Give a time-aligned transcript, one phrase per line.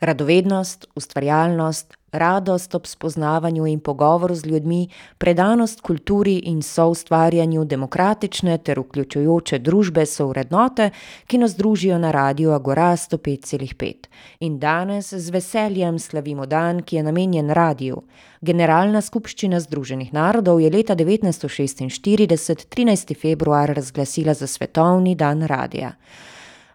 [0.00, 4.88] Radovednost, ustvarjalnost, radost ob spoznavanju in pogovoru z ljudmi,
[5.18, 10.90] predanost kulturi in soustvarjanju demokratične ter vključujoče družbe so vrednote,
[11.26, 14.08] ki nas družijo na radiu Agora sto pet celih pet.
[14.40, 18.02] In danes z veseljem slavimo dan, ki je namenjen radiu.
[18.40, 25.92] Generalna skupščina Združenih narodov je leta devetnajststo šestinštirideset, trinajsti februar, razglasila za svetovni dan radia.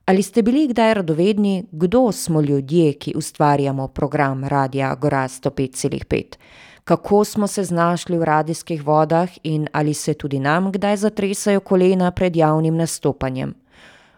[0.06, 4.96] Ali ste bili kdaj radovedni, kdo smo ljudje, ki ustvarjamo program Radia
[5.74, 6.40] celih pet?
[6.84, 12.12] Kako smo se znašli v radijskih vodah in ali se tudi nam kdaj zatresajo kolena
[12.12, 13.54] pred javnim nastopanjem?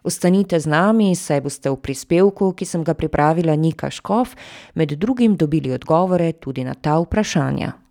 [0.04, 4.36] Ostanite z nami, saj boste v prispevku, ki sem ga pripravila Nika Škof,
[4.76, 7.87] med drugim dobili odgovore tudi na ta vprašanja.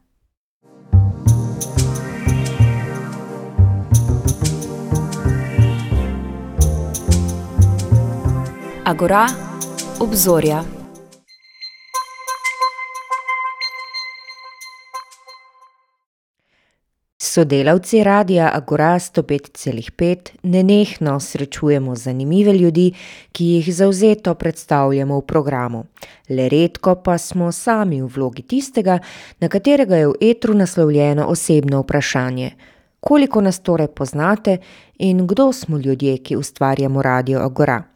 [8.88, 9.26] Agora,
[9.98, 10.64] obzorja.
[17.16, 22.92] Sodelavci Radia Agora sto pet celih pet nenehno srečujemo zanimive ljudi,
[23.32, 25.84] ki jih zavzeto predstavljamo v programu.
[26.28, 29.00] Le redko pa smo sami v vlogi tistega,
[29.40, 32.50] na katerega je v etru naslovljeno osebno vprašanje:
[33.00, 34.58] "Koliko nas torej poznate
[34.98, 37.95] in kdo smo ljudje, ki ustvarjamo Radio Agora?"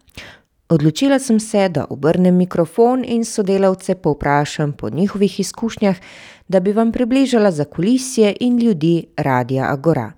[0.70, 5.96] Odločila sem se, da obrnem mikrofon in sodelavce povprašam po njihovih izkušnjah,
[6.48, 10.12] da bi vam približala zakulisje in ljudi Radia Agora.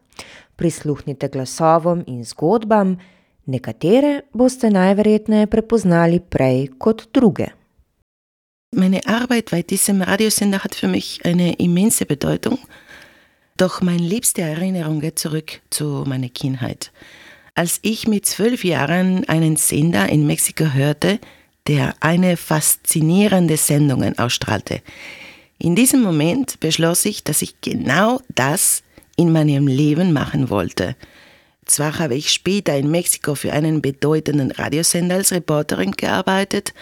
[0.56, 2.98] Prisluhnite glasovom in zgodbam,
[3.47, 7.47] nekatere boste najverjetneje prepoznali prej kot druge.
[8.77, 12.58] Meine Arbeit bei diesem Radiosender hat für mich eine immense Bedeutung,
[13.56, 16.92] doch meine liebste Erinnerung geht zurück zu meiner Kindheit.
[17.55, 21.19] Als ich mit zwölf Jahren einen Sender in Mexiko hörte,
[21.67, 24.81] der eine faszinierende Sendung ausstrahlte.
[25.58, 28.83] In diesem Moment beschloss ich, dass ich genau das
[29.17, 30.96] in meinem Leben machen wollte.
[31.67, 36.73] Zwar habe ich später in Mexiko für einen bedeutenden Radiosender als Reporterin gearbeitet,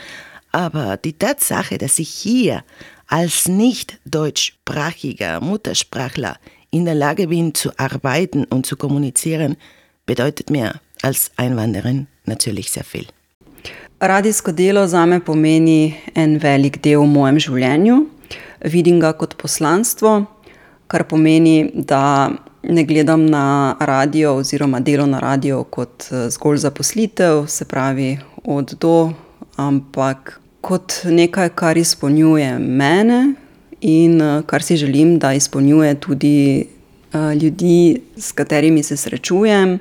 [0.52, 2.62] aber die Tatsache, dass ich hier
[3.08, 6.38] als nicht deutschsprachiger Muttersprachler
[6.70, 9.56] in der Lage bin zu arbeiten und zu kommunizieren,
[10.06, 13.06] bedeutet mir als Einwanderin natürlich sehr viel.
[14.00, 17.96] Radijsko delo zame pomeni en velik del v mojem življenju.
[18.72, 20.26] Vidim ga kot poslanstvo,
[20.88, 22.30] kar pomeni, da
[22.62, 29.12] ne gledam na radio oziroma delo na radiu kot zgolj zaposlitev, se pravi od do,
[29.60, 33.20] ampak kot nekaj, kar izpolnjuje mene
[33.80, 36.66] in, kar si želim, da izpolnjuje tudi,
[37.42, 39.78] ljudi, s katerimi se srečujem.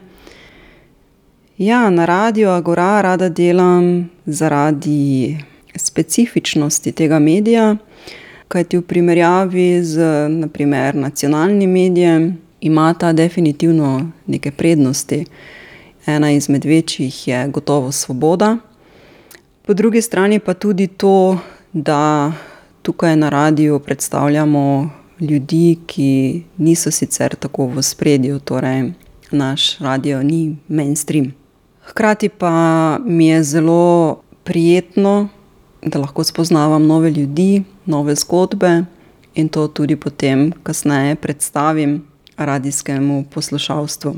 [1.60, 5.38] Ja, na Radiu Agora rada delam zaradi
[5.76, 7.76] specifičnosti tega medija,
[8.48, 10.00] kajti v primerjavi z
[10.30, 15.26] na primer nacionalnim medijem ima ta definitivno neke prednosti.
[16.06, 18.58] Ena izmed večjih je gotovo svoboda,
[19.66, 21.38] po drugi strani pa tudi to,
[21.74, 22.32] da
[22.82, 28.92] tukaj na radiu predstavljamo ljudi, ki niso sicer tako v ospredju, torej
[29.32, 31.39] naš radio ni mainstream.
[31.90, 35.30] Hkrati pa mi je zelo prijetno,
[35.82, 38.86] da lahko spoznavam nove ljudi, nove zgodbe
[39.36, 42.04] in to tudi potem kasneje predstavim
[42.38, 44.16] radijskemu poslušalstvu.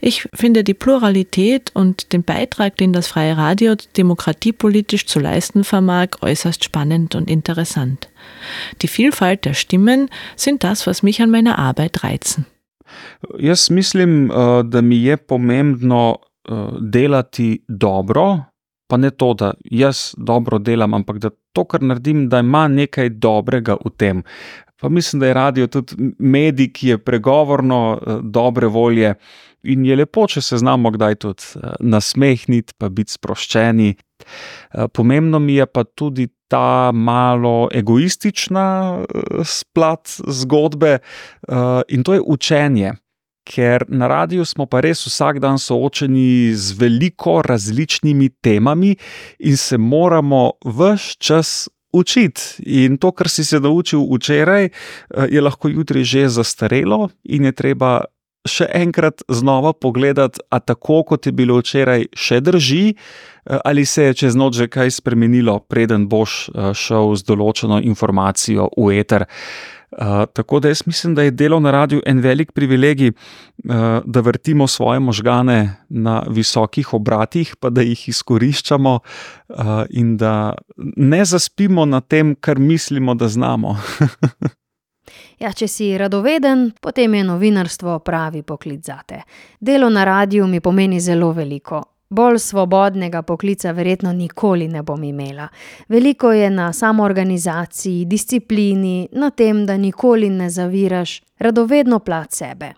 [0.00, 6.08] Ich finde die Pluralität und den Beitrag, den das freie Radio demokratiepolitisch zu leisten vermag,
[6.20, 8.08] äußerst spannend und interessant.
[8.82, 12.46] Die Vielfalt der Stimmen sind das, was mich an meiner Arbeit reizen.
[13.38, 14.28] Jaz mislim,
[14.64, 16.18] da mi je pomembno,
[16.80, 18.40] delati dobro,
[18.90, 23.08] pa ne to, da jaz dobro delam, ampak da to, kar naredim, da ima nekaj
[23.08, 24.22] dobrega v tem.
[24.80, 29.14] Pa mislim, da je radio tudi medij, ki je pregovorno, dobre volje,
[29.62, 33.94] in je lepo, če se znamo kdaj tudi, nasmehniti pa biti sproščeni.
[34.92, 38.98] pomembno mi je pa tudi ta malo egoistična,
[39.72, 40.98] plat zgodbe,
[41.88, 42.92] in to je učenje.
[43.44, 48.94] Ker na radiu smo pa res vsak dan soočeni z veliko različnimi temami
[49.38, 52.64] in se moramo ves čas učiti.
[52.64, 54.68] In to, kar si se naučil včeraj,
[55.28, 58.04] je lahko jutri že zastarelo in je treba
[58.44, 64.10] še enkrat znova pogledati, a tako kot je bilo včeraj, še drži, eh, ali se
[64.10, 69.24] je čez noč že kaj spremenilo, preden boš eh, šel z določeno informacijo v eter.
[69.24, 69.73] Uh,
[70.32, 73.74] tako da jaz mislim, da je delo na radiju en velik privilegij, uh,
[74.04, 78.98] da vrtimo svoje možgane na visokih obratih, pa da jih izkoriščamo
[79.48, 79.56] uh,
[79.90, 80.54] in da
[80.96, 83.76] ne zaspimo na tem, kar mislimo, da znamo.
[85.38, 89.22] Ja, če si radoveden, potem je novinarstvo pravi poklic zate.
[89.60, 91.82] Delo na radiju mi pomeni zelo veliko.
[92.14, 95.48] Bolj svobodnega poklica verjetno nikoli ne bom imela.
[95.88, 102.72] Veliko je na samoorganizaciji, disciplini, na tem, da nikoli ne zaviraš, radovedno plat sebe.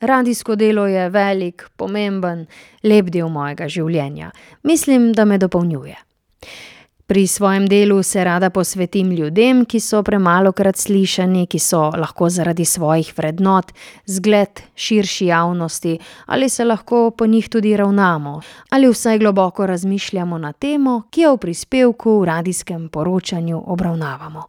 [0.00, 2.46] Radijsko delo je velik, pomemben,
[2.82, 4.30] lep del mojega življenja.
[4.62, 5.98] Mislim, da me dopolnjuje.
[7.12, 12.64] Pri svojem delu se rada posvetim ljudem, ki so premalokrat slišani, ki so lahko zaradi
[12.64, 13.74] svojih vrednot
[14.06, 20.52] zgled širši javnosti, ali se lahko po njih tudi ravnamo, ali vsaj globoko razmišljamo na
[20.52, 24.48] temo, ki jo v prispevku v radijskem poročanju obravnavamo.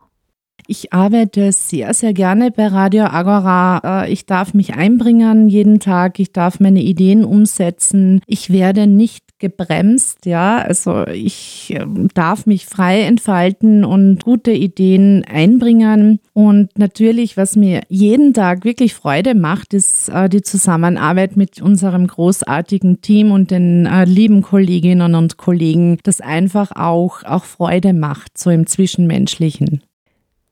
[0.68, 3.82] Ich arbeite sehr, sehr gerne bei Radio Agora.
[3.84, 6.20] Äh, ich darf mich einbringen jeden Tag.
[6.20, 8.22] Ich darf meine Ideen umsetzen.
[8.28, 10.60] Ich werde nicht gebremst, ja.
[10.60, 16.22] Also ich ähm, darf mich frei entfalten und gute Ideen einbringen.
[16.32, 22.08] Und natürlich, was mir jeden Tag wirklich Freude macht, ist äh, die Zusammenarbeit mit unserem
[22.08, 28.38] großartigen Team und den äh, lieben Kolleginnen und Kollegen, das einfach auch, auch Freude macht,
[28.38, 29.84] so im Zwischenmenschlichen.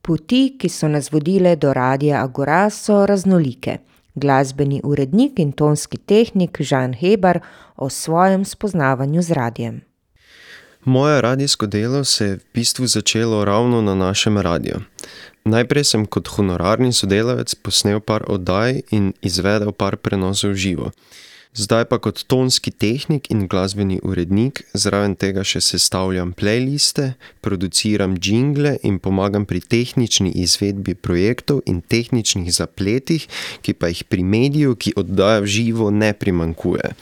[0.02, 3.80] Poti, ki so nas vodile do radia Agora, so raznolike.
[4.14, 7.40] Glasbeni urednik in tonski tehnik Žan Hebar
[7.76, 9.80] o svojem spoznavanju z radijem.
[10.84, 14.80] Moje radijsko delo se je v bistvu začelo ravno na našem radiju.
[15.44, 20.90] Najprej sem kot honorarni sodelavec posnel par oddaj in izvedel par prenosov živo.
[21.52, 27.10] Zdaj pa kot tonski tehnik in glasbeni urednik, zraven tega še sestavljam playliste,
[27.44, 33.26] produciram jingle in pomagam pri tehnični izvedbi projektov in tehničnih zapletih,
[33.60, 36.94] ki pa jih pri mediju, ki oddaja v živo, ne primankuje.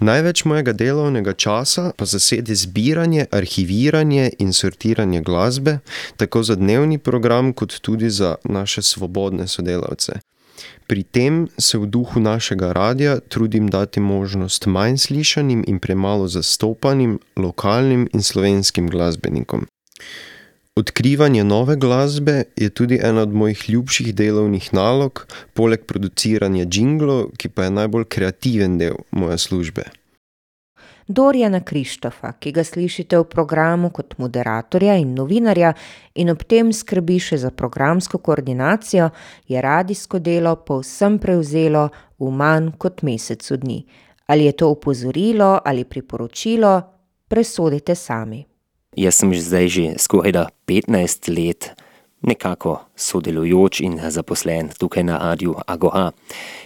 [0.00, 5.76] Največ mojega delovnega časa pa zasede zbiranje, arhiviranje in sortiranje glasbe,
[6.16, 10.22] tako za dnevni program, kot tudi za naše svobodne sodelavce.
[10.88, 17.18] Pri tem se v duhu našega radia trudim dati možnost manj slišanim in premalo zastopanim
[17.36, 19.66] lokalnim in slovenskim glasbenikom.
[20.80, 27.48] Odkrivanje nove glasbe je tudi ena od mojih ljubših delovnih nalog, poleg produciranja jinglov, ki
[27.48, 29.84] pa je najbolj kreativen del moje službe.
[31.08, 35.72] Dorjana Krištofa, ki ga slišite v programu kot moderatorja in novinarja,
[36.20, 39.08] in ob tem skrbi še za programsko koordinacijo,
[39.48, 41.88] je radijsko delo povsem prevzelo
[42.20, 43.80] v manj kot mesecu dni.
[44.28, 46.74] Ali je to opozorilo ali priporočilo,
[47.28, 48.44] presodite sami.
[48.96, 51.72] Jaz sem zdaj že skoraj 15 let
[52.20, 56.10] nekako sodelujoč in zaposlen tukaj na Radiu Agora.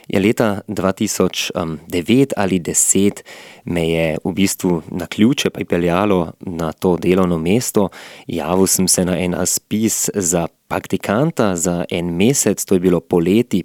[0.09, 3.23] Je leta 2009 ali 2010
[3.65, 7.89] me je v bistvu na ključe pripeljalo na to delovno mesto.
[8.27, 13.65] Javil sem se na en razpis za praktikanta za en mesec, to je bilo poleti.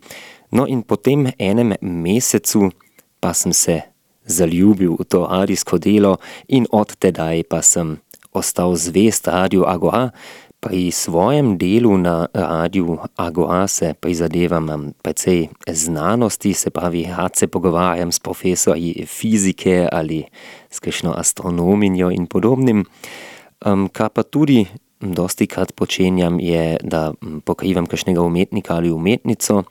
[0.52, 2.72] No in po tem enem mesecu
[3.20, 3.82] pa sem se
[4.26, 6.18] zaljubil v to radijsko delo
[6.48, 7.98] in od tedaj pa sem
[8.34, 10.12] ostal zvest Radiu Agora,
[10.60, 18.12] Pri svojem delu na radiju Agora se prizadevam precej znanosti, se pravi, rad se pogovarjam
[18.12, 20.24] s profesorji fizike ali
[20.70, 22.86] s kakšno astronominjo in podobnim.
[23.66, 24.66] Um, kar pa tudi
[25.00, 27.14] dosti krat počenjam, je, da
[27.46, 29.64] pokrivam kakšnega umetnika ali umetnico.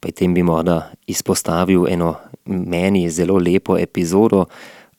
[0.00, 2.14] Pri tem bi morda izpostavil eno
[2.44, 4.44] meni zelo lepo epizodo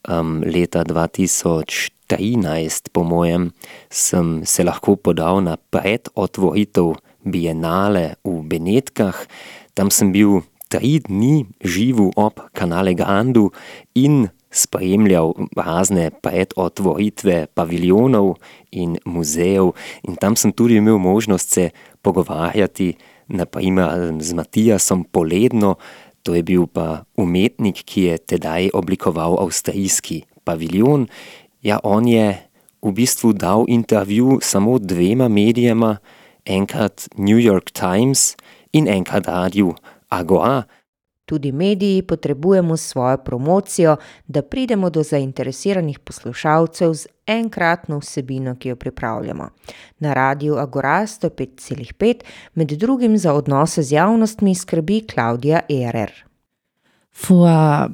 [0.09, 2.00] um, leta 2004.
[2.11, 3.51] 2013, po mojem,
[3.89, 9.15] sem se lahko podal na predotvoritev Bienale v Benetkah.
[9.71, 13.51] Tam sem bil tri dni živel ob kanale Grandu
[13.95, 18.35] in spremljal razne predotvoritve paviljonov
[18.75, 19.71] in muzejev.
[20.03, 21.69] In tam sem tudi imel možnost se
[22.01, 22.97] pogovarjati,
[23.31, 25.79] naprimer z Matijasom Poledno,
[26.23, 31.07] to je bil pa umetnik, ki je tedaj oblikoval avstrijski paviljon
[31.61, 32.37] Ja, on je
[32.81, 35.97] v bistvu dal intervju samo dvema medijema,
[36.45, 38.35] enkrat New York Times
[38.73, 39.73] in enkrat Radio
[40.09, 40.63] Agora.
[41.25, 43.95] Tudi mediji potrebujemo svojo promocijo,
[44.27, 49.49] da pridemo do zainteresiranih poslušalcev z enkratno vsebino, ki jo pripravljamo.
[49.99, 52.15] Na radiju Agora 105,5
[52.53, 56.30] med drugim za odnose z javnostmi skrbi Klaudija Erer.
[57.13, 57.91] Vor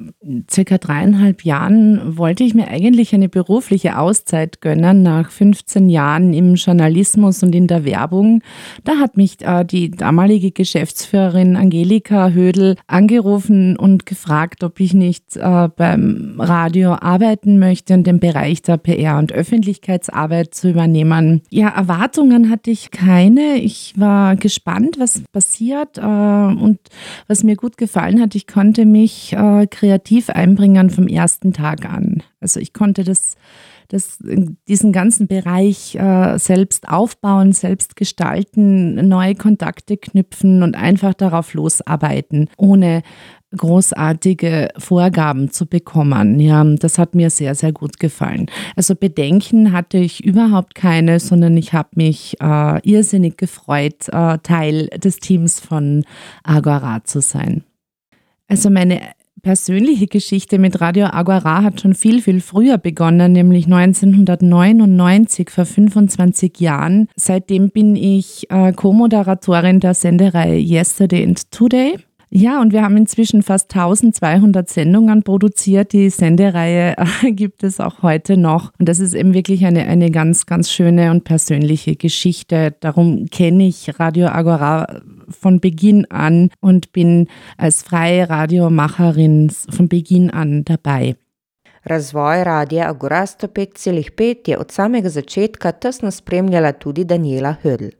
[0.48, 6.54] circa dreieinhalb Jahren wollte ich mir eigentlich eine berufliche Auszeit gönnen nach 15 Jahren im
[6.54, 8.42] Journalismus und in der Werbung.
[8.84, 15.36] Da hat mich äh, die damalige Geschäftsführerin Angelika Hödel angerufen und gefragt, ob ich nicht
[15.36, 21.42] äh, beim Radio arbeiten möchte und den Bereich der PR und Öffentlichkeitsarbeit zu übernehmen.
[21.50, 23.56] Ja, Erwartungen hatte ich keine.
[23.56, 26.78] Ich war gespannt, was passiert äh, und
[27.26, 31.88] was mir gut gefallen hat, ich konnte mich mich äh, kreativ einbringen vom ersten Tag
[31.88, 32.22] an.
[32.40, 33.36] Also ich konnte das,
[33.88, 34.18] das
[34.68, 42.50] diesen ganzen Bereich äh, selbst aufbauen, selbst gestalten, neue Kontakte knüpfen und einfach darauf losarbeiten,
[42.58, 43.02] ohne
[43.56, 46.38] großartige Vorgaben zu bekommen.
[46.38, 48.50] Ja, das hat mir sehr, sehr gut gefallen.
[48.76, 54.88] Also Bedenken hatte ich überhaupt keine, sondern ich habe mich äh, irrsinnig gefreut, äh, Teil
[54.88, 56.04] des Teams von
[56.44, 57.64] Agora zu sein.
[58.48, 59.00] Also meine
[59.42, 66.58] persönliche Geschichte mit Radio Aguara hat schon viel, viel früher begonnen, nämlich 1999, vor 25
[66.60, 67.08] Jahren.
[67.14, 71.96] Seitdem bin ich äh, Co-Moderatorin der Sendereihe Yesterday and Today.
[72.30, 75.92] Ja, und wir haben inzwischen fast 1200 Sendungen produziert.
[75.92, 76.94] Die Sendereihe
[77.30, 78.72] gibt es auch heute noch.
[78.78, 82.74] Und das ist eben wirklich eine, eine ganz, ganz schöne und persönliche Geschichte.
[82.80, 85.00] Darum kenne ich Radio Agora
[85.30, 91.16] von Beginn an und bin als freie Radiomacherin von Beginn an dabei.
[91.84, 97.90] Razvoj radia Agora 105,5 je od samega začetka tesno spremljala tudi Daniela Hödl.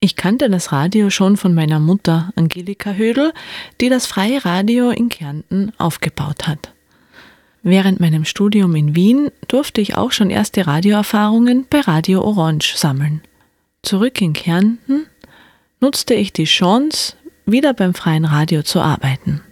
[0.00, 3.32] Ich kannte das Radio schon von meiner Mutter, Angelika Hödel,
[3.80, 6.72] die das freie Radio in Kärnten aufgebaut hat.
[7.62, 13.22] Während meinem Studium in Wien durfte ich auch schon erste Radioerfahrungen bei Radio Orange sammeln.
[13.82, 15.06] Zurück in Kärnten
[15.80, 17.14] nutzte ich die Chance,
[17.44, 19.42] wieder beim freien Radio zu arbeiten.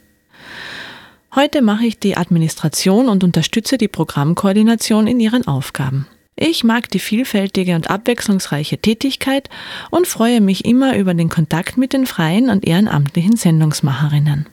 [1.34, 6.06] Heute mache ich die Administration und unterstütze die Programmkoordination in ihren Aufgaben.
[6.36, 9.48] Ich mag die vielfältige und abwechslungsreiche Tätigkeit
[9.90, 14.46] und freue mich immer über den Kontakt mit den freien und ehrenamtlichen Sendungsmacherinnen.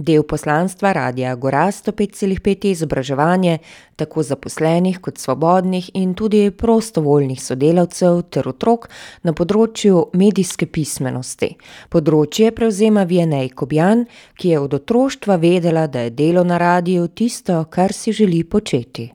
[0.00, 3.58] Del poslanstva Radia Gora 105,5 je izobraževanje
[3.96, 8.88] tako zaposlenih kot svobodnih in tudi prostovoljnih sodelavcev ter otrok
[9.22, 11.50] na področju medijske pismenosti.
[11.92, 14.06] Področje prevzema Vienej Kobjan,
[14.40, 19.10] ki je od otroštva vedela, da je delo na radiju tisto, kar si želi početi.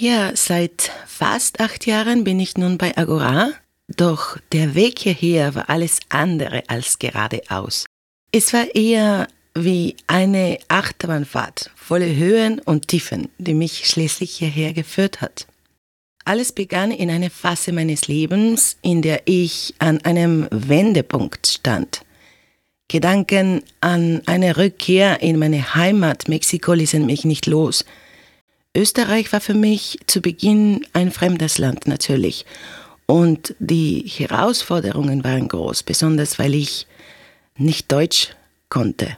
[0.00, 3.52] Ja, seit fast acht Jahren bin ich nun bei Agora,
[3.92, 7.84] doch der Weg hierher war alles andere als geradeaus.
[8.32, 15.20] Es war eher wie eine Achterbahnfahrt, volle Höhen und Tiefen, die mich schließlich hierher geführt
[15.20, 15.46] hat.
[16.24, 22.02] Alles begann in einer Phase meines Lebens, in der ich an einem Wendepunkt stand.
[22.88, 27.84] Gedanken an eine Rückkehr in meine Heimat Mexiko ließen mich nicht los–
[28.76, 32.44] Österreich war für mich zu Beginn ein fremdes Land natürlich.
[33.06, 36.86] Und die Herausforderungen waren groß, besonders weil ich
[37.56, 38.30] nicht Deutsch
[38.68, 39.16] konnte.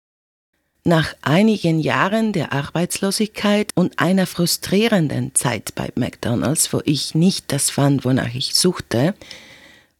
[0.87, 7.71] Nach einigen Jahren der Arbeitslosigkeit und einer frustrierenden Zeit bei McDonald's, wo ich nicht das
[7.71, 9.17] fand, wonach ich suchte,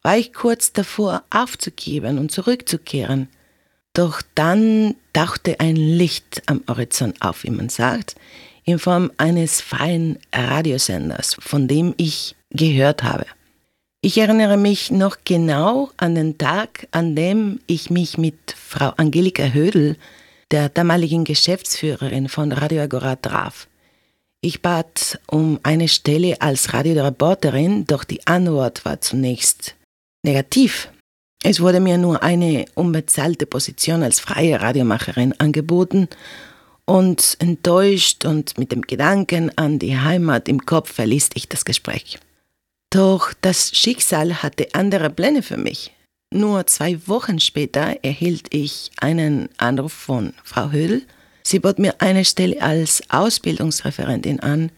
[0.03, 3.29] war ich kurz davor aufzugeben und zurückzukehren.
[3.95, 8.15] Doch dann tauchte ein Licht am Horizont auf, wie man sagt
[8.63, 13.27] in Form eines freien Radiosenders, von dem ich gehört habe.
[14.03, 19.49] Ich erinnere mich noch genau an den Tag, an dem ich mich mit Frau Angelika
[19.49, 19.97] Hödel,
[20.51, 23.69] der damaligen Geschäftsführerin von Radio Agora, traf.
[24.41, 29.75] Ich bat um eine Stelle als Radioreporterin, doch die Antwort war zunächst
[30.23, 30.91] negativ.
[31.43, 36.09] Es wurde mir nur eine unbezahlte Position als freie Radiomacherin angeboten
[36.85, 42.19] und enttäuscht und mit dem Gedanken an die Heimat im Kopf verließ ich das Gespräch.
[42.91, 45.96] Doch das Schicksal hatte andere Pläne für mich.
[46.33, 51.03] Nur zwei Wochen später erhielt ich einen Anruf von Frau Hödel.
[51.43, 54.71] Sie bot mir eine Stelle als Ausbildungsreferentin an.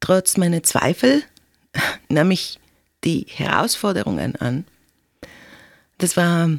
[0.00, 1.22] Trotz meiner Zweifel
[2.08, 2.58] nahm ich
[3.04, 4.64] die Herausforderungen an.
[5.98, 6.50] Das war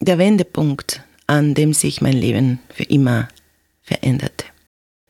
[0.00, 3.28] der Wendepunkt, an dem sich mein Leben für immer
[3.82, 4.46] veränderte.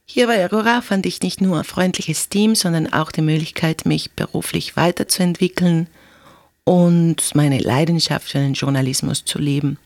[0.05, 4.13] Hier bei Aurora fand ich nicht nur ein freundliches Team, sondern auch die Möglichkeit, mich
[4.13, 5.89] beruflich weiterzuentwickeln
[6.67, 9.79] und meine Leidenschaft für den Journalismus zu leben.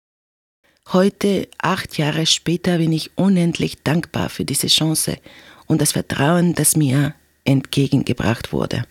[0.93, 5.19] Heute, acht Jahre später, bin ich unendlich dankbar für diese Chance
[5.67, 8.85] und das Vertrauen, das mir entgegengebracht wurde.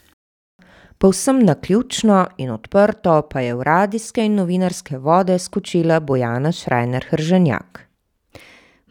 [1.00, 7.89] Povsem naključno in odprto pa je v radijske in novinarske vode skočila Bojana Šrajner Hrženjak.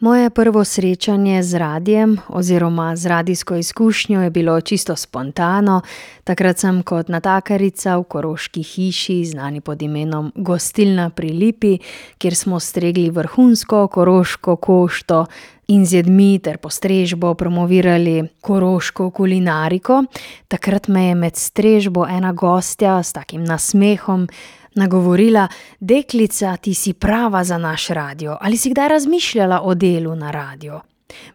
[0.00, 5.80] Moje prvo srečanje z radijem oziroma z radijsko izkušnjo je bilo čisto spontano.
[6.24, 11.78] Takrat sem kot natakarica v koroški hiši, znani pod imenom Gostilna pri Lipi,
[12.18, 15.26] kjer smo stregli vrhunsko koroško košto
[15.68, 20.04] in z jedmi ter postrežbo promovirali koroško kulinariko.
[20.48, 24.28] Takrat me je med strežbo ena gostja s takim nasmehom
[24.78, 25.48] nagovorila:
[25.80, 28.36] Deklica, ti si prava za naš radio.
[28.40, 30.80] Ali si kdaj razmišljala o delu na radiu?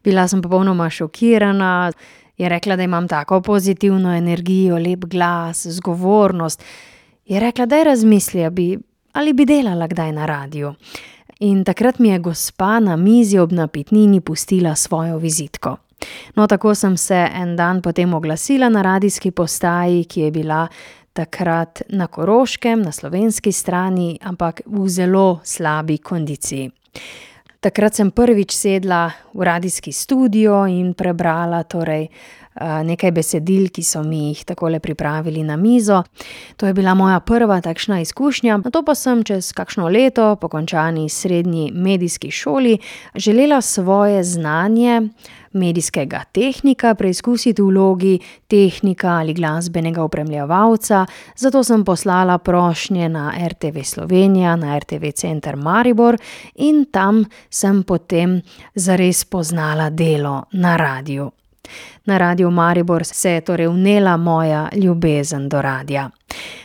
[0.03, 1.91] Bila sem popolnoma šokirana.
[2.38, 6.63] Je rekla, da imam tako pozitivno energijo, lep glas, zgovornost.
[7.25, 8.77] Je rekla, da je razmislila, bi,
[9.13, 10.73] ali bi delala kdaj na radiu.
[11.39, 15.77] In takrat mi je gospa na mizi ob napitnini pustila svojo vizitko.
[16.35, 20.67] No, tako sem se en dan potem oglasila na radijski postaji, ki je bila
[21.13, 26.72] takrat na Koroškem, na slovenski strani, ampak v zelo slabi kondiciji.
[27.63, 32.10] Takrat sem prvič sedla v radijski studio in prebrala torej,
[32.62, 36.03] nekaj besedil, ki so mi jih takole pripravili na mizo.
[36.57, 41.10] To je bila moja prva takšna izkušnja, nato pa sem čez kakšno leto po končani
[41.10, 42.77] srednji medijski šoli
[43.15, 45.01] želela svoje znanje
[45.53, 51.05] medijskega tehnika preizkusiti v vlogi tehnika ali glasbenega opremljevalca,
[51.36, 56.17] zato sem poslala prošnje na RTV Slovenija, na RTV center Maribor
[56.55, 58.41] in tam sem potem
[58.75, 61.31] zares spoznala delo na radiu.
[62.05, 66.09] Na radiu Maribor se je torej vnela moja ljubezen do radia.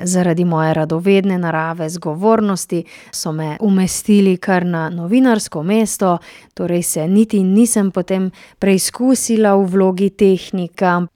[0.01, 6.19] Zaradi moje radovedne narave, zgovornosti so me umestili kar na novinarsko mesto,
[6.55, 11.07] torej se niti nisem potem preizkusila v vlogi tehnika.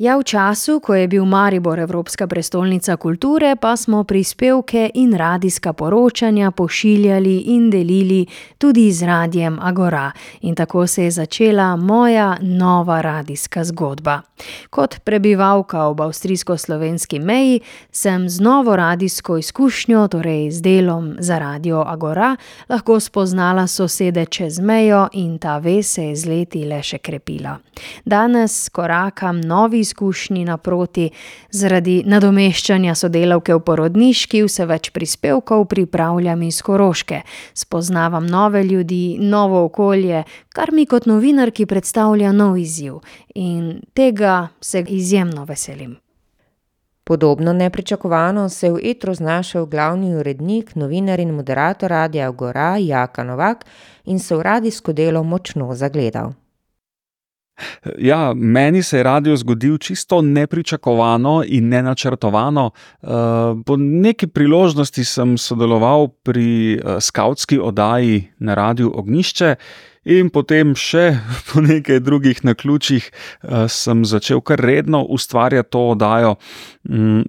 [0.00, 5.72] Ja, v času, ko je bil Maribor evropska prestolnica kulture, pa smo prispevke in radijska
[5.72, 8.26] poročanja pošiljali in delili
[8.58, 10.12] tudi z radiem Agora.
[10.40, 14.22] In tako se je začela moja nova radijska zgodba.
[14.70, 21.84] Kot prebivalka ob avstrijsko-slovenski meji sem z novo radijsko izkušnjo, torej z delom za radio
[21.86, 22.36] Agora,
[22.68, 27.58] lahko spoznala sosede čez mejo in ta vez se je z leti le še krepila.
[28.04, 31.10] Danes korakam novi izkušnji naproti,
[31.50, 37.22] zaradi nadomeščanja sodelavke v porodniški vse več prispevkov pripravljam iz Koroške.
[37.54, 43.00] Spoznavam nove ljudi, novo okolje, kar mi kot novinarki predstavlja nov izziv.
[43.34, 45.98] In tega se izjemno veselim.
[47.04, 53.24] Podobno nepričakovano se je v etru znašel glavni urednik, novinar in moderator radia Agora, Jaka
[53.24, 53.64] Novak,
[54.04, 56.39] in se v radijsko delo močno zagledal.
[57.98, 62.70] Ja, meni se je radio zgodil čisto nepričakovano in nenačrtovano.
[63.66, 69.54] Po neki priložnosti sem sodeloval pri skavtski oddaji na radiu Ognišče
[70.04, 71.12] in potem še
[71.52, 73.10] po nekaj drugih naključjih
[73.68, 76.36] sem začel kar redno ustvarjati to oddajo.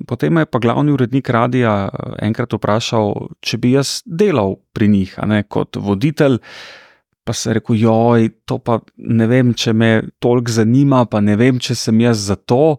[0.07, 1.89] Potem me je pa glavni urednik radia
[2.21, 6.39] enkrat vprašal, če bi jaz delal pri njih, ne, kot voditelj.
[7.23, 11.59] Pa sem rekel: "Joj, to pa ne vem, če me toliko zanima, pa ne vem,
[11.59, 12.77] če sem jaz za to."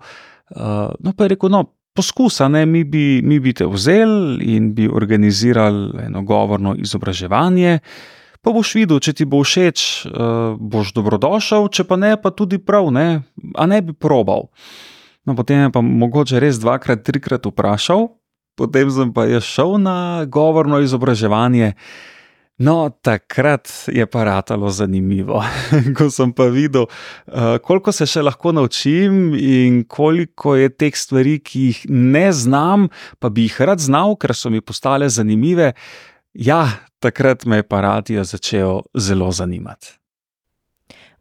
[1.00, 4.74] no, pa je rekel: "No, poskus, a ne, mi bi, mi bi te vzeli in
[4.74, 7.78] bi organizirali eno govorno izobraževanje.
[8.42, 10.08] Pa boš videl, če ti bo všeč,
[10.58, 13.22] boš dobrodošel, če pa ne, pa tudi prav, ne.
[13.54, 14.50] A ne bi probal?"
[15.24, 18.08] No, potem je pa mogoče res dvakrat, trikrat vprašal,
[18.58, 21.76] potem sem pa jaz šel na govorno izobraževanje.
[22.62, 25.40] No, takrat je pa ratalo zanimivo,
[25.96, 26.86] ko sem pa videl,
[27.64, 32.86] koliko se še lahko naučim in koliko je teh stvari, ki jih ne znam,
[33.18, 35.72] pa bi jih rad znal, ker so mi postale zanimive.
[36.38, 36.62] Ja,
[37.02, 40.01] takrat me je pa radio začel zelo zanimati.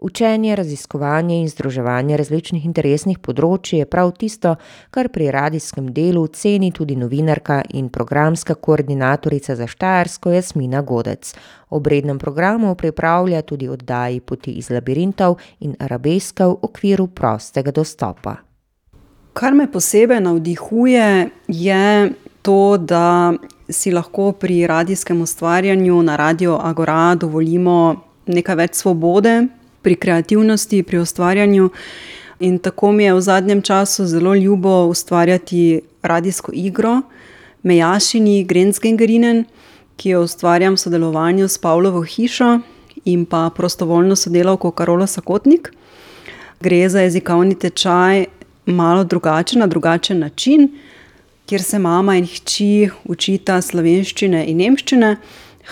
[0.01, 4.55] Učenje, raziskovanje in združevanje različnih interesnih področij je prav tisto,
[4.89, 11.35] kar pri radijskem delu ceni tudi novinarka in programska koordinatorica za Štajersko Jasmina Godec.
[11.69, 18.35] Ob rednem programu pripravlja tudi oddaji Poti iz labirintov in Arabeska v okviru prostega dostopa.
[19.37, 22.11] Kar me posebej navdihuje, je
[22.41, 23.37] to, da
[23.69, 30.97] si lahko pri radijskem ustvarjanju na radiu Agora dovolimo nekaj več svobode pri kreativnosti, pri
[30.97, 31.69] ustvarjanju.
[32.39, 37.01] In tako mi je v zadnjem času zelo ljubo ustvarjati radijsko igro
[37.63, 39.43] Mejašini Grenzgängerinnen,
[39.95, 42.59] ki jo ustvarjam v sodelovanju s Pavlovo hišo
[43.05, 45.73] in pa prostovoljno sodelavko Karolo Sokotnik.
[46.61, 48.25] Gre za jezikovni tečaj
[48.65, 50.69] malo drugačen, na drugačen način,
[51.45, 55.15] kjer se mama in hči učita slovenščine in nemščine,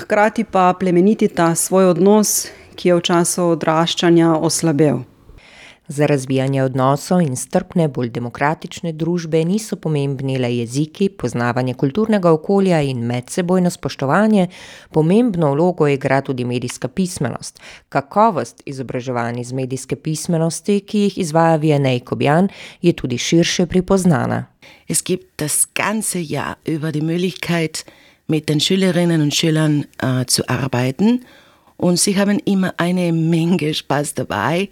[0.01, 2.47] hkrati pa plemenitita svoj odnos,
[2.79, 5.03] ki je v času odraščanja oslabel.
[5.89, 12.83] Za razvijanje odnosov in strpne, bolj demokratične družbe niso pomembni le jeziki, poznavanje kulturnega okolja
[12.85, 14.47] in medsebojno spoštovanje,
[14.93, 17.59] pomembno vlogo igra tudi medijska pismenost.
[17.89, 24.45] Kakovost izobraževanja iz medijske pismenosti, ki jih izvaja Vianney Kobjan, je tudi širše pripoznana.
[24.87, 27.83] Es gibt das ganze Jahr über die Möglichkeit,
[28.27, 31.25] mit den Schülerinnen und Schülern äh, zu arbeiten.
[31.79, 34.67] Und sie haben immer eine Menge Spaß dabei,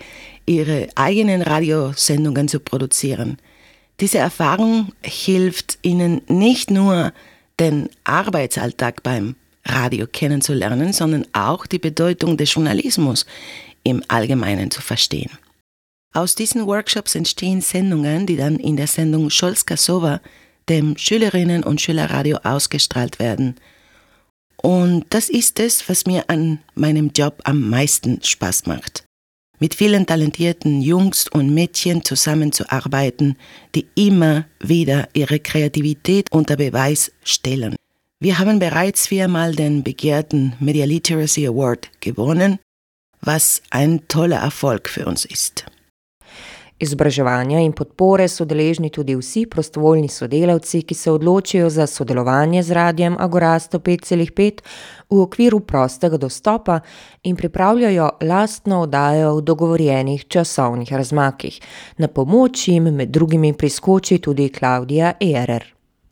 [0.45, 3.37] ihre eigenen Radiosendungen zu produzieren.
[4.01, 7.13] Diese Erfahrung hilft ihnen nicht nur,
[7.61, 13.25] den Arbeitsalltag beim Radio kennenzulernen, sondern auch die Bedeutung des Journalismus
[13.83, 15.31] im Allgemeinen zu verstehen.
[16.13, 20.19] Aus diesen Workshops entstehen Sendungen, die dann in der Sendung Scholska Sova,
[20.67, 23.55] dem Schülerinnen- und Schülerradio, ausgestrahlt werden–
[24.61, 29.03] und das ist es, was mir an meinem Job am meisten Spaß macht.
[29.59, 33.37] Mit vielen talentierten Jungs und Mädchen zusammenzuarbeiten,
[33.73, 37.75] die immer wieder ihre Kreativität unter Beweis stellen.
[38.19, 42.59] Wir haben bereits viermal den begehrten Media Literacy Award gewonnen,
[43.21, 45.65] was ein toller Erfolg für uns ist.
[46.79, 52.71] Izobraževanja in podpore so deležni tudi vsi prostovoljni sodelavci, ki se odločijo za sodelovanje z
[52.77, 54.61] radijem Agora 105,5
[55.09, 56.79] v okviru prostega dostopa
[57.23, 61.59] in pripravljajo lastno oddajo v dogovorjenih časovnih razmakih.
[61.97, 65.65] Na pomoč jim med drugimi priskoči tudi Klaudija Ehrer.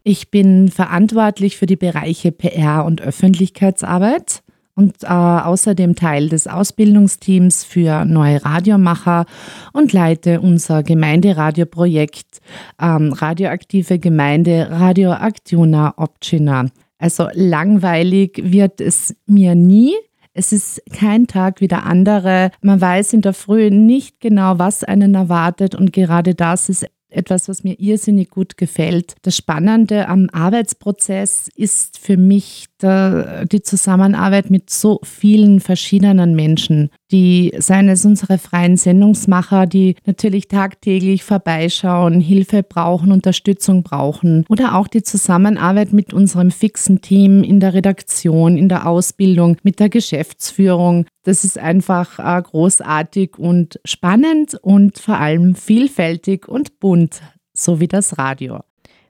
[0.03, 4.44] Ich bin verantwortlich für die Bereiche PR und Öffentlichkeitsarbeit.
[4.75, 9.25] Und äh, außerdem Teil des Ausbildungsteams für neue Radiomacher
[9.73, 12.41] und leite unser Gemeinderadioprojekt
[12.81, 16.65] ähm, Radioaktive Gemeinde Radio Actiona Opcina.
[16.97, 19.93] Also langweilig wird es mir nie.
[20.33, 22.51] Es ist kein Tag wie der andere.
[22.61, 26.85] Man weiß in der Früh nicht genau, was einen erwartet und gerade das ist
[27.15, 29.15] etwas, was mir irrsinnig gut gefällt.
[29.21, 36.89] Das Spannende am Arbeitsprozess ist für mich der, die Zusammenarbeit mit so vielen verschiedenen Menschen,
[37.15, 44.75] die seien es unsere freien Sendungsmacher, die natürlich tagtäglich vorbeischauen, Hilfe brauchen, Unterstützung brauchen oder
[44.75, 49.87] auch die Zusammenarbeit mit unserem fixen Team in der Redaktion, in der Ausbildung, mit der
[49.87, 51.05] Geschäftsführung.
[51.23, 57.21] Das ist einfach äh, großartig und spannend und vor allem vielfältig und bunt,
[57.53, 58.59] so wie das Radio.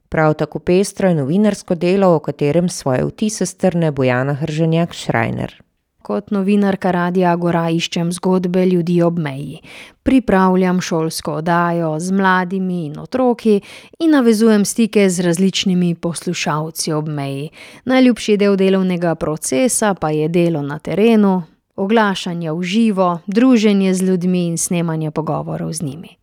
[0.09, 5.64] Prav tako pestro je novinarsko delo, o katerem svoje vtise strne Bojana Hrženjak Šrajner.
[6.05, 9.55] Kot novinarka Radia Gora iščem zgodbe ljudi ob meji.
[10.05, 13.55] Pripravljam šolsko oddajo z mladimi in otroki
[13.99, 17.49] in navezujem stike z različnimi poslušalci ob meji.
[17.89, 21.41] Najljubši del delovnega procesa pa je delo na terenu,
[21.75, 26.17] oglašanje v živo, druženje z ljudmi in snemanje pogovorov z njimi.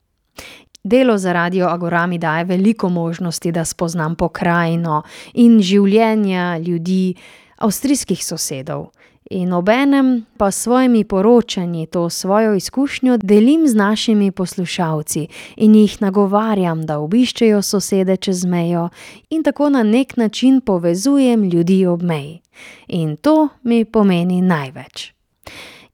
[0.85, 5.03] Delo za radio Agora mi daje veliko možnosti, da spoznam pokrajino
[5.35, 7.15] in življenja ljudi,
[7.59, 8.93] avstrijskih sosedov.
[9.35, 16.03] In obenem pa s svojimi poročanji to svojo izkušnjo delim z našimi poslušalci in jih
[16.03, 18.89] nagovarjam, da obiščejo sosede čez mejo
[19.31, 22.41] in tako na nek način povezujem ljudi ob meji.
[22.89, 25.13] In to mi pomeni največ.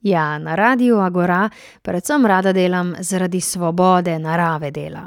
[0.02, 1.50] Ja, na radiju Agora
[1.82, 5.06] predvsem rada delam zaradi svobode narave dela.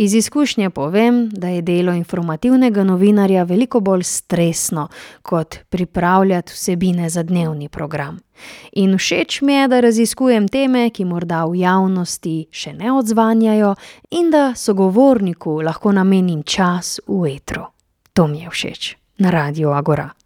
[0.00, 4.88] Iz izkušnje povem, da je delo informativnega novinarja veliko bolj stresno,
[5.22, 8.18] kot pripravljati vsebine za dnevni program.
[8.72, 13.74] In všeč mi je, da raziskujem teme, ki morda v javnosti še ne odzvanjajo,
[14.10, 17.66] in da sogovorniku lahko namenim čas v etru.
[18.12, 20.19] To mi je všeč na radiju Agora.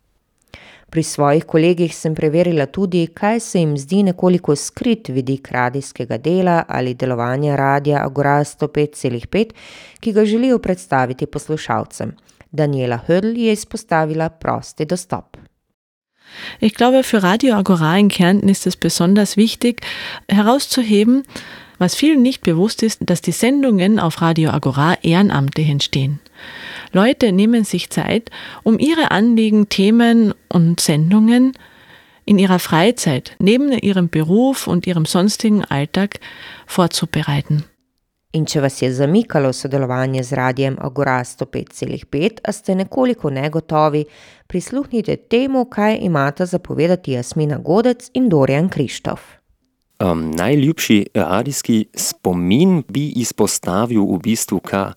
[0.95, 6.61] Pri svojih kolegih sem preverila tudi, kaj se jim zdi nekoliko skrit vidik radijskega dela
[6.69, 9.51] ali delovanja radia Agora 105,5,
[10.01, 12.13] ki ga želijo predstaviti poslušalcem.
[12.51, 15.37] Daniela Hödl je izpostavila prosti dostop.
[16.61, 19.83] Ich glaube, für Radio Agora in Kärnten ist es besonders wichtig,
[20.29, 21.25] herauszuheben,
[21.79, 26.21] was vielen nicht bewusst ist, dass die Sendungen auf Radio Agora ehrenamtlich entstehen.
[26.93, 28.31] Leute nehmen sich Zeit,
[28.63, 31.53] um ihre Anliegen, Themen und Sendungen
[32.25, 36.21] in ihrer Freizeit neben ihrem Beruf und ihrem sonstigen Alltag
[36.67, 37.65] vorzubereiten.
[38.35, 44.03] In če vas je zamikalo sodelovanje z radijem Agora 105,5, a ste nekoliko negotovi,
[44.51, 49.44] prisluhnite temu, kaj imata zapovedati Jasmina Godec in Dorian Krištof.
[50.03, 54.93] Um, najljubši radijski spomin bi izpostavil v bistvu, kaj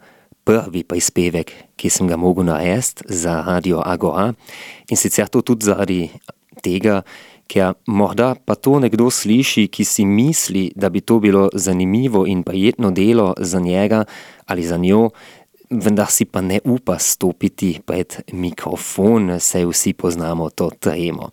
[0.48, 4.32] prvi prispevek, ki sem ga mogel narediti za Radio Agora.
[4.90, 6.00] In sicer to tudi zaradi
[6.66, 7.04] tega,
[7.48, 12.42] ker morda pa to nekdo sliši, ki si misli, da bi to bilo zanimivo in
[12.44, 14.04] prijetno delo za njega
[14.48, 15.10] ali za njo,
[15.70, 21.32] vendar si pa ne upa stopiti pred mikrofon, saj vsi poznamo to tremo.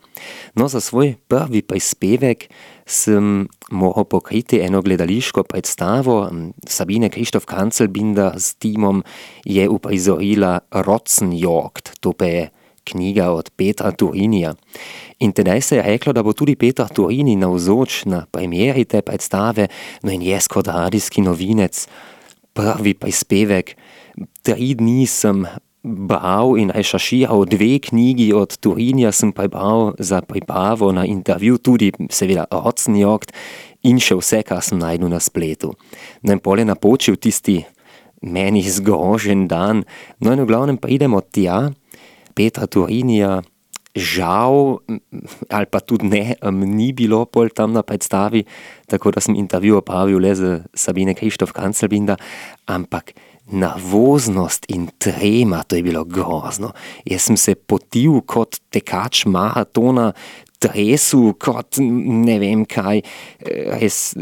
[0.58, 2.48] No, za svoj prvi prispevek
[2.86, 6.30] sem moral pokriti eno gledališko predstavo.
[6.66, 9.04] Sabine Krištof Kancelbinder s timom
[9.44, 12.50] je uprizorila Rotzenjorgt, to pa je
[12.84, 14.54] knjiga od Petra Turinija.
[15.18, 19.68] In tedaj se je reklo, da bo tudi Petar Turini navzoč na premieri te predstave,
[20.02, 21.86] no in jaz kot radijski novinec,
[22.54, 23.74] prvi prispevek,
[24.42, 25.44] tri dni sem
[25.85, 32.48] bral in rešaširal dve knjigi od Turinja, sem prebral za pripravo na intervju, tudi seveda
[32.48, 33.35] Rotzenjogt
[33.85, 35.74] in še vse, kar sem najdel na spletu.
[36.24, 37.61] No in pol je napočil tisti
[38.24, 39.85] meni zgrožen dan,
[40.24, 41.68] no in v glavnem pridemo tja,
[42.35, 43.44] Petra Turinija,
[43.94, 44.83] žal,
[45.55, 48.42] ali pa tudi ne, ni bilo pol tam na predstavi,
[48.90, 50.42] tako da sem intervju opravil le z
[50.74, 52.18] Sabine Krištof Kancelbinda,
[52.66, 53.14] ampak
[53.52, 56.72] navoznost in trema, to je bilo grozno.
[57.04, 60.12] Jaz sem se potil kot tekač maratona,
[60.59, 63.02] tresu kot ne vem kaj,
[63.80, 64.14] res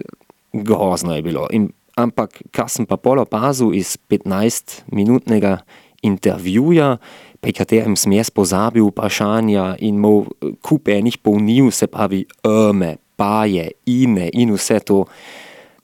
[0.53, 1.47] grozno je bilo.
[1.55, 5.61] In, ampak, kar sem pa pol opazil iz 15-minutnega
[6.03, 6.97] intervjuja,
[7.43, 10.27] pri katerem sem jaz pozabil vprašanja in imel
[10.63, 15.05] kup enih polnil, se pravi, eme, paje, ine in vse to.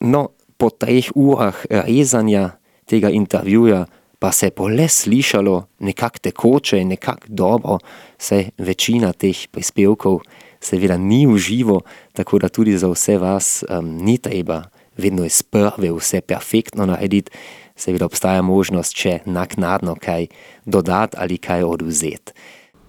[0.07, 3.85] No, po treh urah rezanja tega intervjuja,
[4.19, 7.79] pa se po le slišalo nekako tekoče in nekako dobro,
[8.19, 10.21] saj večina teh prispevkov
[10.61, 11.81] seveda ni v živo,
[12.13, 14.63] tako da tudi za vse vas um, ni treba
[14.97, 17.31] vedno iz prve vse perfektno narediti,
[17.77, 20.27] seveda obstaja možnost, če naknadno kaj
[20.65, 22.33] dodati ali kaj oduzeti.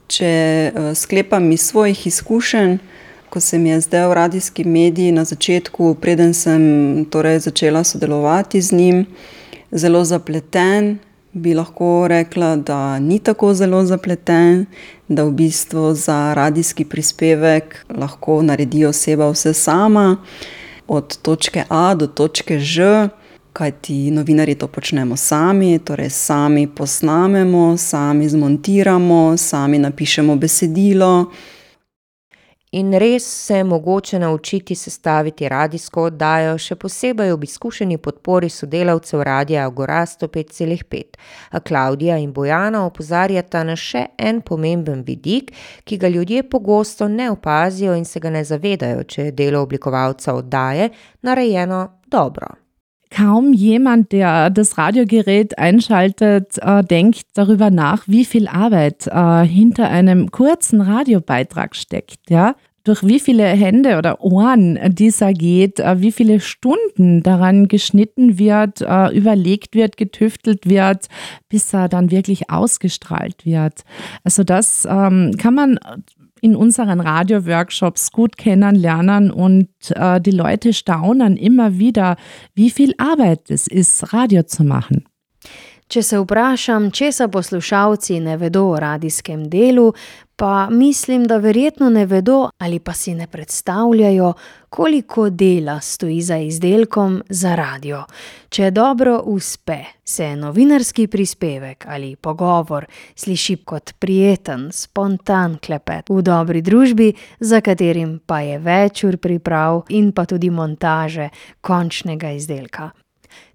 [0.10, 0.32] Če
[0.74, 2.78] uh, sklepam iz svojih izkušenj,
[3.30, 8.74] ko se mi je zdel radijski medij na začetku, preden sem torej začela sodelovati z
[8.74, 9.06] njim,
[9.72, 10.98] zelo zapleten,
[11.34, 14.66] bi lahko rekla, da ni tako zelo zapleten,
[15.08, 20.18] da v bistvu za radijski prispevek lahko naredi oseba vse sama,
[20.88, 23.10] od točke A do točke Ž,
[23.54, 31.32] kajti novinari to počnemo sami, torej sami posnamemo, sami zmontiramo, sami napišemo besedilo.
[32.72, 39.24] In res se je mogoče naučiti sestaviti radijsko oddajo, še posebej ob izkušeni podpori sodelavcev
[39.26, 41.18] Radia Agora 105,5.
[41.50, 45.50] A Klaudija in Bojana opozarjata na še en pomemben vidik,
[45.84, 50.38] ki ga ljudje pogosto ne opazijo in se ga ne zavedajo, če je delo oblikovalca
[50.38, 50.92] oddaje
[51.26, 52.59] narejeno dobro.
[53.12, 59.90] Kaum jemand, der das Radiogerät einschaltet, äh, denkt darüber nach, wie viel Arbeit äh, hinter
[59.90, 62.56] einem kurzen Radiobeitrag steckt, ja.
[62.86, 68.82] Durch wie viele Hände oder Ohren dieser geht, äh, wie viele Stunden daran geschnitten wird,
[68.82, 71.08] äh, überlegt wird, getüftelt wird,
[71.50, 73.84] bis er dann wirklich ausgestrahlt wird.
[74.24, 75.80] Also das ähm, kann man
[76.42, 82.16] in unseren Radio-Workshops gut kennenlernen und äh, die Leute staunen immer wieder,
[82.56, 85.06] wie viel Arbeit es ist, Radio zu machen.
[85.90, 89.88] Če se vprašam, česa poslušalci ne vedo o radijskem delu,
[90.40, 94.34] pa mislim, da verjetno ne vedo ali pa si ne predstavljajo,
[94.70, 98.04] koliko dela stoji za izdelkom za radio.
[98.50, 106.62] Če dobro uspe, se novinarski prispevek ali pogovor sliši kot prijeten, spontan klepet v dobri
[106.62, 111.30] družbi, za katerim pa je več ur priprav in pa tudi montaže
[111.62, 112.90] končnega izdelka.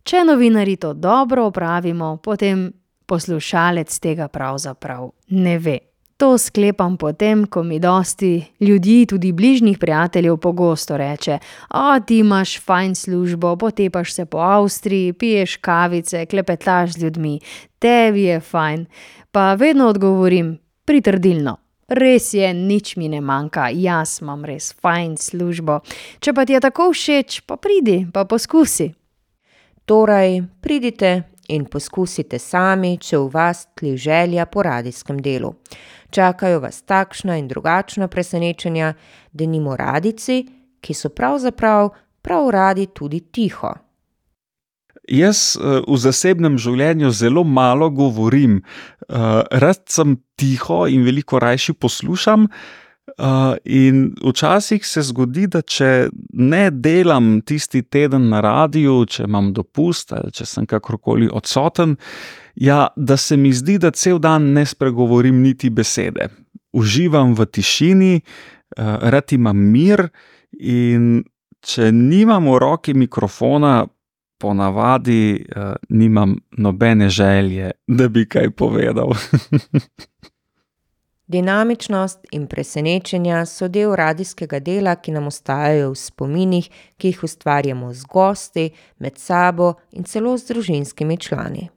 [0.02, 2.68] Če novinari to dobro opravimo, potem
[3.06, 5.78] poslušalec tega pravzaprav ne ve.
[6.16, 11.38] To sklepam potem, ko mi dosti ljudi, tudi bližnjih prijateljev, pogosto reče:
[11.70, 17.40] O, ti imaš fajn službo, potepaš se po Avstriji, piješ kavice, klepetaš z ljudmi,
[17.78, 18.86] tebi je fajn.
[19.30, 21.56] Pa vedno odgovorim pritrdilno.
[21.88, 25.80] Res je, nič mi ne manjka, jaz imam res fajn službo.
[26.20, 28.94] Če pa ti je tako všeč, pa pridi, pa poskusi.
[29.84, 35.54] Torej, pridite in poskusite sami, če v vas tli želja po radijskem delu.
[36.10, 38.94] Čakajo vas takšna in drugačna presenečenja,
[39.32, 40.44] denimo radijci,
[40.80, 41.90] ki so pravzaprav
[42.22, 43.74] prav radi tudi tiho.
[45.04, 48.62] Jaz v zasebnem življenju zelo malo govorim,
[49.08, 52.48] rad sem tiho in veliko rajši poslušam.
[53.64, 60.12] In včasih se zgodi, da če ne delam tisti teden na radiju, če imam dopust
[60.16, 61.96] ali če sem kakorkoli odsoten,
[62.54, 66.30] ja, da se mi zdi, da cel dan ne spregovorim niti besede.
[66.74, 68.14] Uživam v tišini,
[68.76, 70.08] rad imam mir
[70.58, 71.24] in
[71.64, 73.84] če nimam v roki mikrofona,
[74.44, 79.14] ponavadi uh, nimam nobene želje, da bi kaj povedal.
[81.26, 87.92] Dinamičnost in presenečenja so del radijskega dela, ki nam ostajajo v spominih, ki jih ustvarjamo
[87.92, 88.66] z gosti,
[88.98, 91.70] med sabo in celo z družinskimi člani.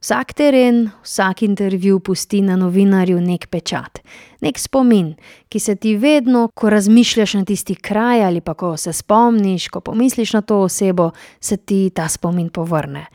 [0.00, 4.00] Vsak teren, vsak intervju pusti na novinarju nek pečat,
[4.40, 5.12] nek spomin,
[5.52, 9.80] ki se ti vedno, ko razmišljaš na tisti kraj ali pa ko se spomniš, ko
[9.80, 13.06] pomisliš na to osebo, se ti ta spomin povrne.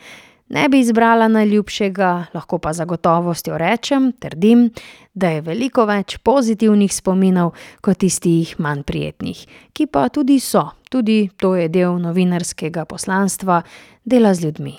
[0.49, 4.69] Ne bi izbrala najljubšega, lahko pa za gotovostjo rečem, trdim,
[5.13, 9.39] da je veliko več pozitivnih spominov kot tistih manj prijetnih,
[9.73, 13.63] ki pa tudi so, tudi to je del novinarskega poslanstva,
[14.05, 14.75] dela z ljudmi.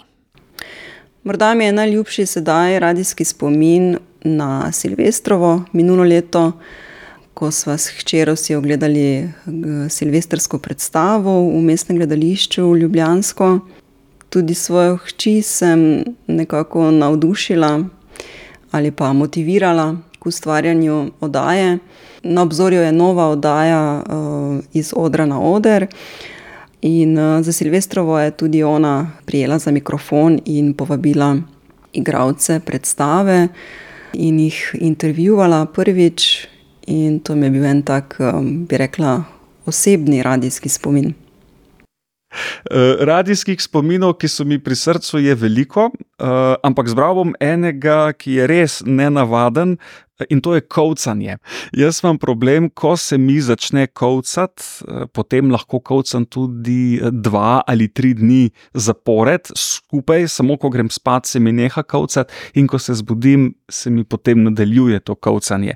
[1.26, 6.52] Morda mi je najljubši sedaj radijski spomin na Silvestrovo minulo leto,
[7.34, 9.28] ko smo s hčerjo si ogledali
[9.90, 13.58] silvestrsko predstavo v mestnem gledališču Ljubljansko.
[14.36, 17.84] Tudi svojo hči sem nekako navdušila
[18.70, 21.78] ali pa motivirala k ustvarjanju oddaje.
[22.22, 25.86] Na obzorju je nova oddaja uh, iz odra na oder.
[26.82, 31.36] In uh, za Silvestrovo je tudi ona prijela za mikrofon in povabila
[31.92, 33.48] igralce predstave
[34.12, 36.46] in jih intervjuvala prvič.
[36.86, 39.24] In to mi je bil en tak, um, bi rekla,
[39.66, 41.25] osebni radijski spomin.
[42.36, 48.12] Uh, radijskih spominov, ki so mi pri srcu, je veliko, uh, ampak zbral bom enega,
[48.16, 49.76] ki je res nenavaden,
[50.28, 51.36] In to je kovcanje.
[51.76, 57.60] Jaz imam problem, ko se mi začne kovcati, eh, potem lahko kovcam tudi eh, dva
[57.66, 62.78] ali tri dni zapored, skupaj, samo ko grem spat, se mi neha kovcati, in ko
[62.78, 65.74] se zbudim, se mi potem nadaljuje to kovcanje.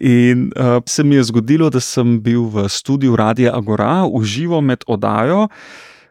[0.00, 4.84] In uh, se mi je zgodilo, da sem bil v studiu Radia Agora, uživo med
[4.86, 5.48] oddajo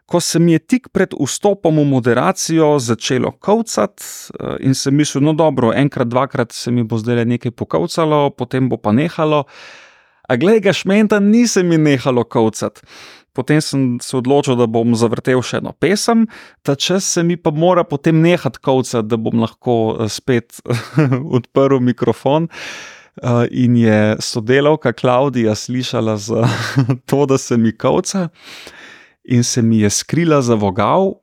[0.06, 4.04] ko se mi je tik pred vstopom v moderacijo začelo kavcati
[4.40, 8.68] eh, in sem mislil, no dobro, enkrat, dvakrat se mi bo zdaj nekaj pokavcalo, potem
[8.68, 9.44] bo pa nehalo.
[10.28, 12.86] A glej ga, šmenta, ni se mi nehalo kavcati.
[13.32, 16.26] Potem sem se odločil, da bom zavrtel še eno pesem,
[16.62, 20.60] ta čas se mi pa mora potem nehati kavcati, da bom lahko eh, spet
[21.38, 22.50] odprl mikrofon.
[23.12, 26.46] Uh, in je sodelavka Klaudija slišala za
[27.08, 28.30] to, da se mi kavca
[29.24, 31.18] in se mi je skrila za vogal.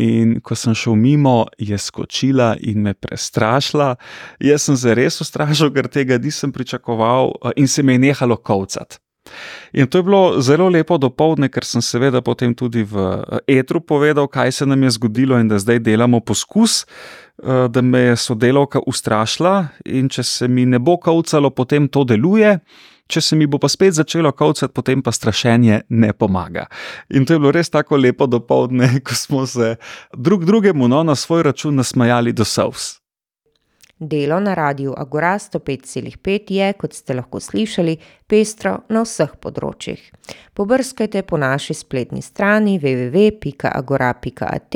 [0.00, 3.96] In ko sem šel mimo, je skočila in me prestrašila.
[4.40, 8.96] Jaz sem se res ustrašil, ker tega nisem pričakoval, in se mi je nehalo kovcati.
[9.72, 14.26] In to je bilo zelo lepo dopoledne, ker sem seveda potem tudi v etru povedal,
[14.28, 16.86] kaj se nam je zgodilo in da zdaj delamo poskus,
[17.44, 22.58] da me je sodelovka ustrašila in če se mi ne bo kovcalo, potem to deluje
[23.10, 26.66] če se mi bo pa spet začelo kavcati, potem pa strašenje ne pomaga.
[27.10, 29.76] In to je bilo res tako lepo dopoledne, ko smo se
[30.14, 33.00] drug drugemu no, na svoj račun nasmajali do sovs.
[34.00, 37.96] Delo na radiju Agora 105,5 je, kot ste lahko slišali,
[38.26, 40.00] pestro na vseh področjih.
[40.56, 44.74] Pobrskajte po naši spletni strani www.agora.at,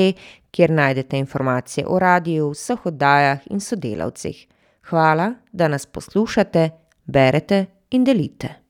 [0.53, 4.47] kjer najdete informacije o radiju, vseh oddajah in sodelavcih.
[4.93, 6.71] Hvala, da nas poslušate,
[7.07, 8.64] berete in delite.